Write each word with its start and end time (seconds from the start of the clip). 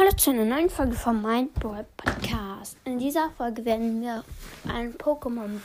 Hallo 0.00 0.12
zu 0.12 0.30
einer 0.30 0.46
neuen 0.46 0.70
Folge 0.70 0.94
vom 0.94 1.20
Mindboy 1.20 1.84
Podcast. 1.94 2.78
In 2.86 2.98
dieser 2.98 3.28
Folge 3.32 3.62
werden 3.66 4.00
wir 4.00 4.24
einen 4.66 4.94
Pokémon 4.94 5.60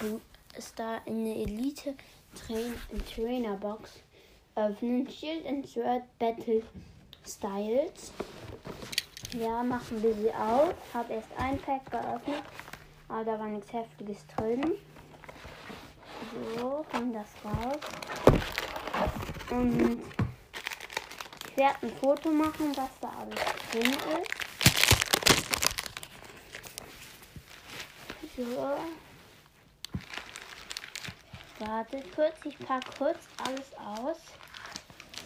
Booster 0.54 1.00
in 1.06 1.24
der 1.24 1.38
Elite 1.38 1.96
Train 2.36 2.74
Trainer 3.16 3.56
Box 3.56 3.92
öffnen. 4.56 5.10
Shield 5.10 5.48
and 5.48 5.66
Sword 5.66 6.04
Battle 6.20 6.62
Styles. 7.26 8.12
Ja, 9.40 9.64
machen 9.64 10.04
wir 10.04 10.14
sie 10.16 10.32
auf. 10.32 10.74
Habe 10.94 11.14
erst 11.14 11.30
ein 11.38 11.58
Pack 11.60 11.90
geöffnet, 11.90 12.44
aber 13.08 13.24
da 13.24 13.40
war 13.40 13.48
nichts 13.48 13.72
Heftiges 13.72 14.28
drin. 14.36 14.74
So, 16.58 16.86
kommt 16.92 17.16
das 17.16 17.30
raus. 17.46 17.80
Und 19.50 20.02
ich 21.56 21.62
werde 21.62 21.88
ein 21.88 21.98
Foto 21.98 22.30
machen, 22.32 22.76
was 22.76 22.90
da 23.00 23.10
alles 23.18 23.40
drin 23.72 23.94
ist. 23.94 24.32
So. 28.36 28.78
Wartet 31.60 32.14
kurz, 32.14 32.36
ich 32.44 32.60
packe 32.60 32.92
kurz 32.98 33.20
alles 33.38 33.74
aus. 33.78 34.18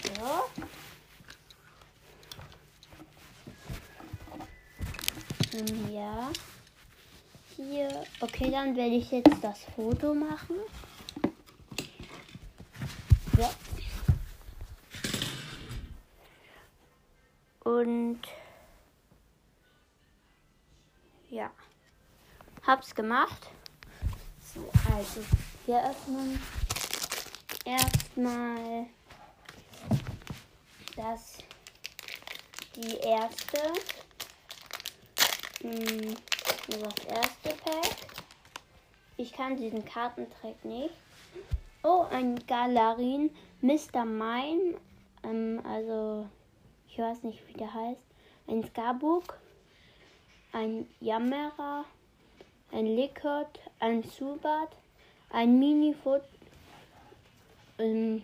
So. 0.03 0.45
Ähm, 5.57 5.91
ja. 5.91 6.31
Hier. 7.55 8.05
Okay, 8.19 8.51
dann 8.51 8.75
werde 8.75 8.95
ich 8.95 9.09
jetzt 9.09 9.43
das 9.43 9.63
Foto 9.75 10.13
machen. 10.13 10.57
So. 13.35 13.49
Und 17.63 18.21
ja, 21.29 21.51
hab's 22.65 22.95
gemacht. 22.95 23.49
So, 24.53 24.69
also 24.93 25.21
wir 25.65 25.89
öffnen 25.89 26.41
erstmal 27.65 28.87
das 30.95 31.37
die 32.75 32.97
erste 32.97 33.73
hm, 35.61 36.15
das 36.67 37.05
erste 37.05 37.49
Pack. 37.63 37.95
Ich 39.17 39.33
kann 39.33 39.57
diesen 39.57 39.83
Kartentrick 39.83 40.63
nicht. 40.63 40.93
Oh, 41.83 42.05
ein 42.09 42.39
Galerin 42.47 43.29
Mr. 43.61 44.05
Mine. 44.05 44.75
Ähm, 45.23 45.61
also 45.65 46.29
ich 46.99 47.05
weiß 47.05 47.23
nicht, 47.23 47.47
wie 47.47 47.53
der 47.53 47.73
heißt, 47.73 48.01
ein 48.47 48.61
Skarbuk, 48.61 49.39
ein 50.51 50.85
Yamera, 50.99 51.85
ein 52.73 52.87
Likot, 52.87 53.61
ein 53.79 54.03
Subat, 54.03 54.75
ein 55.29 55.57
Minifoot, 55.59 56.23
ähm, 57.77 58.21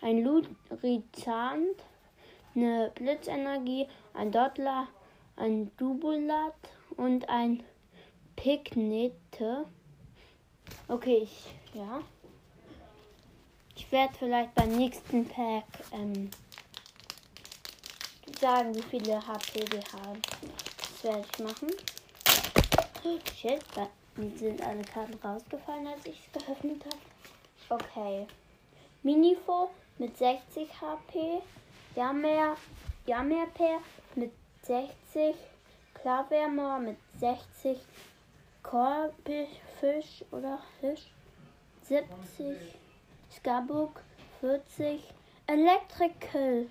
ein 0.00 0.24
Ludrizant, 0.24 1.84
eine 2.54 2.90
Blitzenergie, 2.94 3.86
ein 4.14 4.32
Dottler, 4.32 4.88
ein 5.36 5.70
Dubulat 5.76 6.56
und 6.96 7.28
ein 7.28 7.62
Pignete. 8.36 9.66
Okay, 10.88 11.24
ich, 11.24 11.54
ja. 11.74 12.00
Ich 13.76 13.92
werde 13.92 14.14
vielleicht 14.18 14.54
beim 14.54 14.74
nächsten 14.74 15.26
Pack 15.26 15.66
ähm, 15.92 16.30
sagen, 18.38 18.74
wie 18.74 18.82
viele 18.82 19.26
HP 19.26 19.64
wir 19.70 19.82
haben. 19.92 20.22
Das 20.78 21.04
werde 21.04 21.24
ich 21.32 21.38
machen. 21.38 21.68
Shit, 23.36 23.64
mir 24.16 24.36
sind 24.36 24.62
alle 24.62 24.82
Karten 24.82 25.18
rausgefallen, 25.24 25.86
als 25.86 26.06
ich 26.06 26.20
es 26.20 26.42
geöffnet 26.42 26.84
habe. 26.84 27.82
Okay. 27.82 28.26
Minifo 29.02 29.70
mit 29.98 30.16
60 30.16 30.68
HP. 30.80 31.42
Yamer, 31.94 32.56
Yamerper 33.06 33.80
mit 34.14 34.32
60. 34.62 35.34
Klavermoor 35.94 36.78
mit 36.78 36.96
60. 37.18 37.78
Korbifisch 38.62 40.24
oder 40.30 40.60
Fisch 40.80 41.10
70. 41.82 42.56
Skabuk 43.32 44.00
40. 44.40 45.02
Electrical 45.46 46.66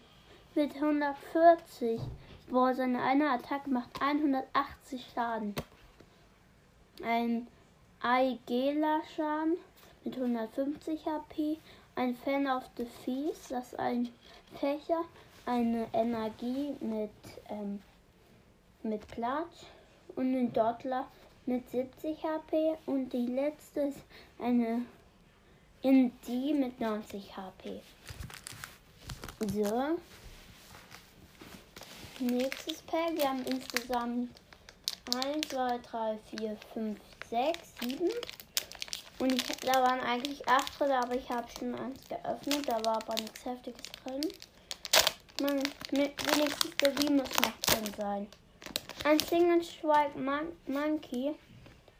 mit 0.57 0.73
140. 0.73 2.01
Boah, 2.49 2.73
seine 2.73 2.99
eine 3.03 3.29
Attacke 3.29 3.69
macht 3.69 4.01
180 4.01 5.05
Schaden. 5.13 5.53
Ein 7.03 7.45
Aigela-Schaden 8.01 9.57
mit 10.03 10.15
150 10.15 11.05
HP. 11.05 11.59
Ein 11.95 12.15
Fan 12.15 12.47
of 12.47 12.63
the 12.75 12.87
Feast, 13.05 13.51
das 13.51 13.67
ist 13.67 13.79
ein 13.79 14.09
Fächer. 14.59 15.05
Eine 15.45 15.87
Energie 15.93 16.75
mit, 16.79 17.11
ähm, 17.49 17.79
mit 18.81 19.07
Platz. 19.09 19.67
Und 20.15 20.35
ein 20.35 20.51
Dottler 20.53 21.07
mit 21.45 21.69
70 21.69 22.23
HP. 22.23 22.73
Und 22.87 23.13
die 23.13 23.27
letzte 23.27 23.81
ist 23.81 24.03
eine 24.39 24.81
Indie 25.83 26.55
mit 26.55 26.81
90 26.81 27.37
HP. 27.37 27.79
So. 29.53 29.99
Nächstes 32.19 32.81
Pack. 32.81 33.15
Wir 33.15 33.29
haben 33.29 33.45
insgesamt 33.45 34.31
1, 35.23 35.49
2, 35.49 35.77
3, 35.77 36.19
4, 36.35 36.57
5, 36.73 36.99
6, 37.29 37.59
7. 37.79 38.09
Und 39.19 39.33
ich, 39.33 39.43
da 39.57 39.83
waren 39.83 39.99
eigentlich 39.99 40.47
8 40.47 40.79
drin, 40.79 40.91
aber 40.93 41.13
ich 41.13 41.29
habe 41.29 41.47
schon 41.59 41.75
eins 41.75 41.99
geöffnet. 42.09 42.67
Da 42.67 42.83
war 42.83 42.95
aber 42.95 43.13
nichts 43.21 43.45
Heftiges 43.45 43.83
drin. 44.03 44.21
Man, 45.41 45.61
wenigstens 45.91 46.75
der 46.77 46.91
muss 47.11 47.29
noch 47.39 47.57
drin 47.67 47.93
sein. 47.95 48.27
Ein 49.03 49.19
Single 49.19 49.63
Strike 49.63 50.17
Mon 50.17 50.47
Monkey. 50.65 51.35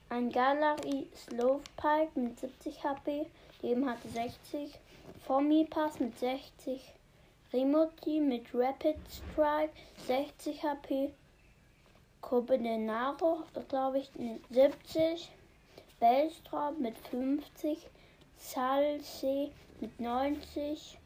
Ein 0.09 0.31
Gallery 0.31 1.07
Slowpike 1.13 2.09
mit 2.16 2.39
70 2.39 2.84
HP. 2.84 3.28
Dem 3.61 3.88
hatte 3.88 4.09
60. 4.09 4.79
Formi 5.28 5.67
Pass 5.69 5.99
mit 5.99 6.17
60. 6.17 6.81
Remoti 7.53 8.19
mit 8.19 8.53
Rapid 8.53 8.97
Strike 9.09 9.72
60 10.06 10.62
HP. 10.63 11.13
Cobenenaro, 12.19 13.44
glaube 13.69 14.00
ich, 14.00 14.09
70. 14.50 15.30
Bellstraub 16.00 16.78
mit 16.78 16.97
50. 17.09 17.88
Salse 18.38 19.52
mit 19.80 19.97
90. 19.97 20.97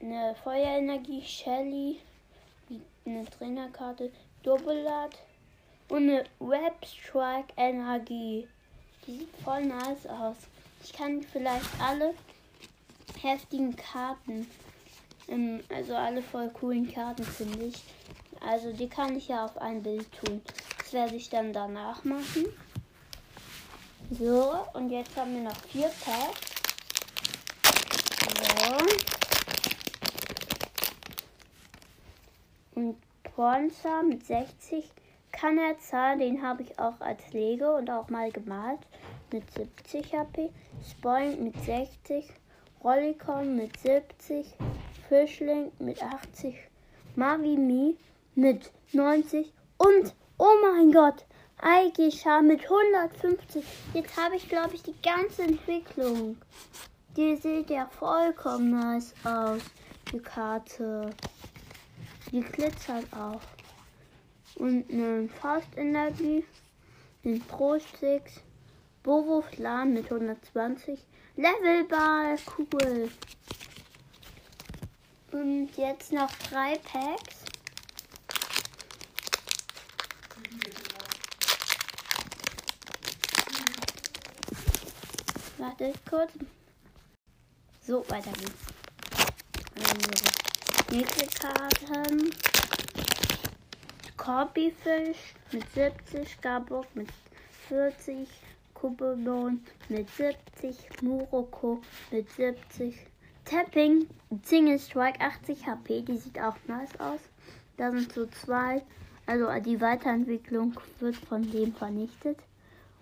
Eine 0.00 0.36
Feuerenergie 0.44 1.22
Shelly. 1.22 2.00
Eine 3.04 3.24
Trainerkarte. 3.24 4.12
Doppelart. 4.44 5.18
Und 5.88 6.08
eine 6.08 6.24
Web 6.38 6.86
Strike 6.86 7.52
Energie. 7.56 8.46
Die 9.06 9.18
sieht 9.18 9.36
voll 9.42 9.64
nice 9.64 10.06
aus. 10.06 10.36
Ich 10.84 10.92
kann 10.92 11.22
vielleicht 11.22 11.68
alle 11.80 12.14
heftigen 13.20 13.74
Karten 13.74 14.46
ähm, 15.28 15.60
also 15.68 15.94
alle 15.94 16.22
voll 16.22 16.50
coolen 16.50 16.92
Karten 16.92 17.24
finde 17.24 17.64
ich. 17.66 17.82
Also 18.40 18.72
die 18.72 18.88
kann 18.88 19.16
ich 19.16 19.28
ja 19.28 19.44
auf 19.44 19.56
ein 19.58 19.82
Bild 19.82 20.06
tun. 20.12 20.42
Das 20.78 20.92
werde 20.92 21.16
ich 21.16 21.30
dann 21.30 21.52
danach 21.52 22.04
machen. 22.04 22.46
So, 24.10 24.54
und 24.74 24.90
jetzt 24.90 25.16
haben 25.16 25.34
wir 25.34 25.42
noch 25.42 25.56
vier 25.68 25.90
Packs. 26.04 26.54
So. 28.36 28.76
Und 32.74 32.96
Bronzer 33.22 34.02
mit 34.02 34.26
60 34.26 34.90
kann 35.32 35.58
er 35.58 35.78
zahlen. 35.78 36.18
Den 36.18 36.42
habe 36.42 36.62
ich 36.62 36.78
auch 36.78 37.00
als 37.00 37.32
Lego 37.32 37.76
und 37.76 37.90
auch 37.90 38.08
mal 38.08 38.30
gemalt. 38.30 38.80
Mit 39.32 39.50
70 39.52 40.14
HP. 40.14 40.52
Spoink 40.82 41.40
mit 41.40 41.56
60. 41.64 42.30
Rollicon 42.84 43.56
mit 43.56 43.76
70. 43.78 44.54
Fischling 45.08 45.70
mit 45.78 46.02
80, 46.02 46.56
Marimi 47.14 47.96
mit 48.34 48.72
90 48.92 49.52
und, 49.76 50.14
oh 50.38 50.54
mein 50.62 50.92
Gott, 50.92 51.26
Aigisha 51.58 52.40
mit 52.40 52.62
150. 52.62 53.62
Jetzt 53.92 54.16
habe 54.16 54.36
ich, 54.36 54.48
glaube 54.48 54.74
ich, 54.74 54.82
die 54.82 54.94
ganze 55.02 55.42
Entwicklung. 55.42 56.38
Die 57.16 57.36
sieht 57.36 57.70
ja 57.70 57.86
vollkommen 57.86 58.70
nice 58.70 59.14
aus, 59.24 59.60
die 60.10 60.18
Karte. 60.18 61.10
Die 62.32 62.40
glitzert 62.40 63.06
auch. 63.12 63.40
Und 64.56 64.90
eine 64.90 65.28
Fast-Energie, 65.28 66.44
den 67.24 67.40
Pro 67.40 67.78
Sticks, 67.78 68.40
Bovo 69.02 69.42
Flan 69.42 69.92
mit 69.92 70.10
120, 70.10 70.98
Levelball, 71.36 72.38
cool. 72.56 73.10
Und 75.32 75.76
jetzt 75.76 76.12
noch 76.12 76.30
drei 76.48 76.78
Packs. 76.78 77.44
Warte 85.58 85.92
kurz. 86.08 86.30
So, 87.82 88.04
weiter 88.08 88.30
geht's. 88.32 88.52
Also, 89.74 90.94
nächste 90.94 91.26
Karten. 91.26 92.30
Korbifisch 94.16 95.34
mit 95.50 95.64
70, 95.74 96.40
Garburg 96.40 96.86
mit 96.94 97.08
40, 97.68 98.28
Kubelon 98.84 99.62
mit 99.88 100.10
70, 100.10 101.00
Muroko 101.00 101.80
mit 102.10 102.28
70, 102.28 102.94
Tapping, 103.46 104.06
Single 104.42 104.78
Strike 104.78 105.18
80 105.22 105.66
HP, 105.66 106.02
die 106.02 106.18
sieht 106.18 106.38
auch 106.38 106.56
nice 106.66 107.00
aus. 107.00 107.20
Da 107.78 107.90
sind 107.90 108.12
so 108.12 108.26
zwei, 108.26 108.82
also 109.24 109.46
die 109.64 109.80
Weiterentwicklung 109.80 110.74
wird 111.00 111.16
von 111.16 111.50
dem 111.50 111.72
vernichtet. 111.72 112.36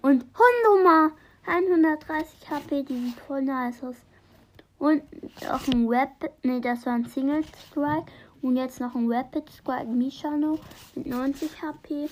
Und 0.02 0.24
Hundoma, 0.38 1.10
130 1.46 2.48
HP, 2.48 2.84
die 2.84 3.06
sieht 3.06 3.18
voll 3.18 3.42
nice 3.42 3.82
aus. 3.82 3.96
Und 4.78 5.02
auch 5.50 5.66
ein 5.66 5.88
Rapid, 5.88 6.44
ne, 6.44 6.60
das 6.60 6.86
war 6.86 6.92
ein 6.92 7.06
Single 7.06 7.42
Strike. 7.70 8.06
Und 8.40 8.56
jetzt 8.56 8.78
noch 8.78 8.94
ein 8.94 9.12
Rapid 9.12 9.50
Strike 9.50 9.90
Mishano 9.90 10.60
mit 10.94 11.08
90 11.08 11.60
HP. 11.60 12.08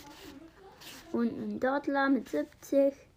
Und 1.12 1.28
ein 1.28 1.60
Dotler 1.60 2.08
mit 2.08 2.28
70. 2.28 3.09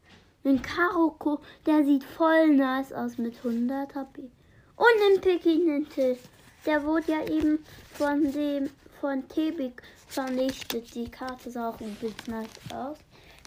Ein 0.46 0.62
Karoko, 0.62 1.40
der 1.66 1.84
sieht 1.86 2.04
voll 2.04 2.56
nice 2.56 2.92
aus 2.92 3.18
mit 3.18 3.38
100 3.38 3.96
HP. 3.96 4.30
Und 4.76 5.02
ein 5.12 5.22
Pikinente, 5.22 6.18
der 6.66 6.84
wurde 6.84 7.12
ja 7.12 7.24
eben 7.28 7.64
von 7.94 8.32
dem, 8.32 8.70
von 9.00 9.28
Tebik 9.30 9.82
vernichtet. 10.08 10.94
Die 10.96 11.10
Karte 11.10 11.50
sah 11.50 11.70
auch 11.70 11.80
ein 11.80 11.96
bisschen 11.96 12.34
nice 12.34 12.74
aus. 12.74 12.98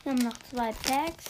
Wir 0.02 0.12
haben 0.12 0.25
noch 0.25 0.38
zwei 0.50 0.72
Packs. 0.72 1.25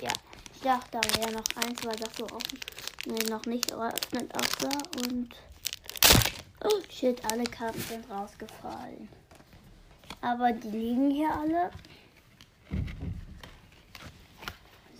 Ja, 0.00 0.12
ich 0.54 0.60
dachte, 0.62 0.88
da 0.92 1.00
wäre 1.18 1.32
noch 1.32 1.56
eins, 1.56 1.84
weil 1.84 1.96
das 1.96 2.16
so 2.16 2.24
offen, 2.24 2.58
nee, 3.06 3.28
noch 3.28 3.44
nicht 3.46 3.70
eröffnet 3.70 4.32
aussah. 4.34 4.78
Und 5.04 5.34
Oh 6.64 6.80
shit, 6.88 7.20
alle 7.30 7.42
Karten 7.42 7.80
sind 7.80 8.08
rausgefallen. 8.08 9.08
Aber 10.20 10.52
die 10.52 10.70
liegen 10.70 11.10
hier 11.10 11.34
alle. 11.34 11.70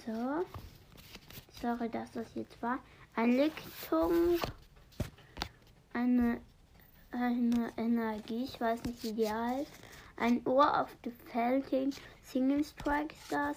So. 0.07 0.45
Sorry, 1.61 1.89
dass 1.89 2.11
das 2.13 2.27
jetzt 2.35 2.61
war. 2.61 2.79
Ein 3.15 3.37
Lichtung. 3.37 4.39
Eine, 5.93 6.41
eine 7.11 7.73
Energie. 7.77 8.45
Ich 8.45 8.61
weiß 8.61 8.83
nicht, 8.85 9.03
wie 9.05 9.13
die 9.13 9.31
heißt. 9.31 9.73
Ein 10.17 10.45
Ohr 10.47 10.81
auf 10.81 10.89
Defending. 11.05 11.93
Single 12.23 12.65
Strike 12.65 13.15
ist 13.15 13.33
das. 13.33 13.57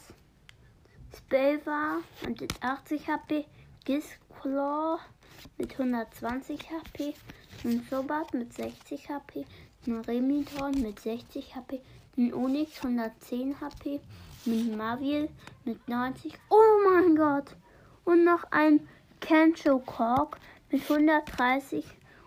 Spelva 1.17 1.99
und 2.25 2.43
80 2.61 3.07
HP. 3.07 3.45
Gisclaw 3.85 4.99
mit 5.57 5.71
120 5.71 6.59
HP 6.71 7.13
ein 7.65 7.85
Sobat 7.89 8.33
mit 8.33 8.53
60 8.53 9.09
HP, 9.09 9.45
ein 9.87 9.99
Remiton 10.01 10.81
mit 10.81 10.99
60 10.99 11.55
HP, 11.55 11.81
ein 12.17 12.33
Onyx 12.33 12.83
110 12.83 13.59
HP, 13.59 13.99
ein 14.47 14.77
Mavil 14.77 15.29
mit 15.63 15.87
90. 15.87 16.33
Oh 16.49 16.89
mein 16.89 17.15
Gott! 17.15 17.55
Und 18.03 18.23
noch 18.23 18.43
ein 18.51 18.87
Kencho 19.19 19.79
Kork 19.79 20.37
mit 20.69 20.83
130 20.83 21.83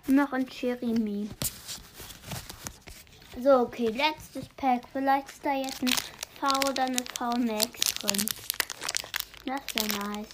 und 0.06 0.16
noch 0.16 0.32
ein 0.32 0.46
Cherimi. 0.46 1.28
So, 3.40 3.60
okay, 3.60 3.90
letztes 3.90 4.48
Pack. 4.56 4.82
Vielleicht 4.92 5.28
ist 5.28 5.44
da 5.44 5.54
jetzt 5.54 5.80
ein 5.82 5.88
V 6.40 6.70
oder 6.70 6.84
eine 6.84 6.98
V 7.16 7.30
Max 7.38 7.94
drin. 8.00 8.26
Das 9.46 9.60
wäre 9.74 10.08
nice. 10.08 10.28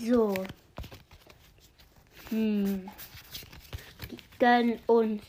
So. 0.00 0.44
Hm. 2.28 2.88
Die 4.10 4.16
gönnen 4.38 4.78
uns. 4.86 5.22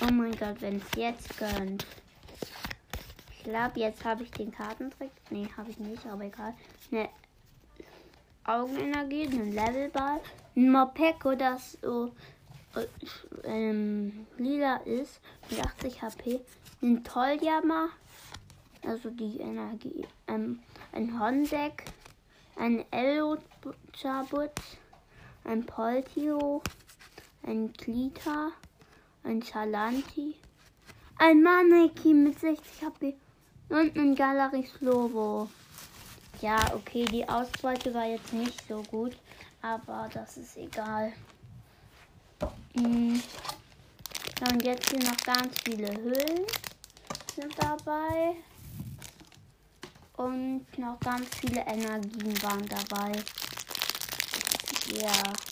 Oh 0.00 0.12
mein 0.12 0.36
Gott, 0.36 0.60
wenn 0.60 0.76
es 0.76 0.96
jetzt 0.96 1.38
gönnt. 1.38 1.84
Ich 3.32 3.42
glaube, 3.42 3.80
jetzt 3.80 4.04
habe 4.04 4.22
ich 4.22 4.30
den 4.30 4.52
Kartentrick. 4.52 5.10
Nee, 5.30 5.48
habe 5.56 5.70
ich 5.70 5.78
nicht, 5.78 6.06
aber 6.06 6.24
egal. 6.24 6.54
Eine 6.92 7.08
Augenenergie, 8.44 9.24
ein 9.24 9.52
Levelball, 9.52 10.20
ein 10.56 10.70
Mopeko, 10.70 11.34
das 11.34 11.78
so 11.82 12.12
äh, 12.76 12.86
ähm, 13.44 14.26
lila 14.36 14.76
ist, 14.78 15.20
mit 15.50 15.60
80 15.64 16.02
HP, 16.02 16.40
ein 16.80 17.02
Tolljammer, 17.02 17.88
also 18.86 19.10
die 19.10 19.40
Energie, 19.40 20.06
ähm, 20.28 20.60
ein 20.92 21.18
Hondek, 21.18 21.84
ein 22.56 22.84
Elochabut, 22.92 24.52
ein 25.44 25.66
Poltio, 25.66 26.62
ein 27.42 27.72
Klita, 27.72 28.52
ein 29.28 29.42
Chalanti, 29.42 30.34
ein 31.18 31.42
Maneki 31.42 32.14
mit 32.14 32.40
60 32.40 32.82
HP 32.82 33.14
und 33.68 33.96
ein 33.96 34.14
Galerie 34.14 34.66
Slovo. 34.66 35.48
Ja, 36.40 36.72
okay, 36.74 37.04
die 37.04 37.28
Ausbeute 37.28 37.92
war 37.92 38.06
jetzt 38.06 38.32
nicht 38.32 38.66
so 38.66 38.82
gut, 38.84 39.16
aber 39.60 40.08
das 40.12 40.36
ist 40.38 40.56
egal. 40.56 41.12
Hm. 42.74 43.20
Und 44.40 44.64
jetzt 44.64 44.90
hier 44.90 45.00
noch 45.00 45.16
ganz 45.18 45.54
viele 45.64 45.88
Hüllen 45.88 46.46
sind 47.34 47.54
dabei. 47.58 48.36
Und 50.16 50.66
noch 50.78 50.98
ganz 51.00 51.28
viele 51.40 51.60
Energien 51.66 52.42
waren 52.42 52.66
dabei. 52.66 53.12
Ja. 54.94 55.47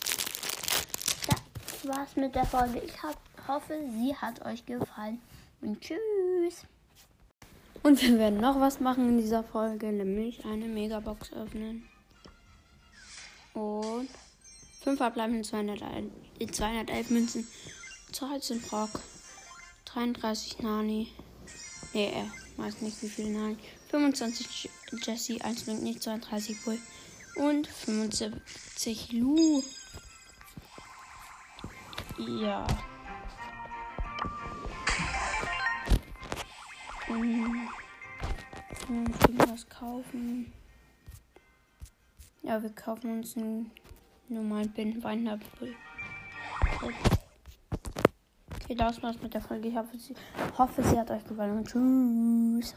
War's 1.87 2.15
mit 2.15 2.35
der 2.35 2.45
Folge. 2.45 2.79
Ich 2.79 3.01
hab, 3.01 3.15
hoffe, 3.47 3.79
sie 3.91 4.15
hat 4.15 4.45
euch 4.45 4.65
gefallen. 4.65 5.21
Und 5.61 5.79
tschüss. 5.79 6.65
Und 7.83 8.01
wir 8.01 8.19
werden 8.19 8.41
noch 8.41 8.59
was 8.59 8.79
machen 8.79 9.07
in 9.07 9.17
dieser 9.17 9.43
Folge, 9.43 9.87
nämlich 9.87 10.43
eine 10.43 10.65
Megabox 10.65 11.31
öffnen. 11.31 11.87
Und 13.53 14.09
5 14.83 14.97
verbleibende 14.97 15.43
211, 15.43 16.11
211 16.51 17.09
Münzen. 17.09 17.47
13 18.11 18.61
Brock. 18.61 18.99
33 19.85 20.59
Nani. 20.59 21.07
Nee, 21.93 22.11
er 22.13 22.63
weiß 22.63 22.81
nicht 22.81 23.01
wie 23.01 23.09
viele 23.09 23.29
Nani. 23.29 23.57
25 23.89 24.69
Jesse, 25.03 25.41
1 25.41 25.63
bringt 25.63 25.83
nicht, 25.83 26.03
32 26.03 26.63
Bull. 26.65 26.79
Und 27.35 27.67
75 27.67 29.13
Lu. 29.13 29.63
Ja. 32.27 32.67
Ähm, 37.09 37.69
ich 38.89 39.27
will 39.29 39.49
was 39.49 39.67
kaufen. 39.69 40.51
Ja, 42.43 42.61
wir 42.61 42.69
kaufen 42.71 43.11
uns 43.11 43.37
einen 43.37 43.71
normalen 44.27 44.69
Binnenwein 44.71 45.23
Bull. 45.57 45.73
Okay, 48.51 48.75
das 48.75 49.01
war's 49.01 49.21
mit 49.21 49.33
der 49.33 49.41
Folge. 49.41 49.69
Ich 49.69 49.75
hoffe, 49.75 49.97
sie, 49.97 50.13
hoffe, 50.57 50.83
sie 50.83 50.99
hat 50.99 51.09
euch 51.09 51.25
gefallen 51.25 51.57
und 51.59 51.67
tschüss. 51.67 52.75